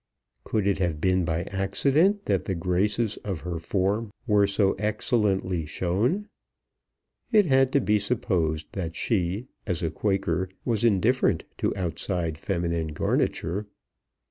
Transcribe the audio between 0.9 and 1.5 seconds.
been by